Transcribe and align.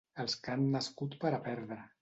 Els 0.21 0.35
que 0.47 0.55
han 0.55 0.65
nascut 0.77 1.15
per 1.25 1.35
a 1.39 1.43
perdre. 1.49 1.83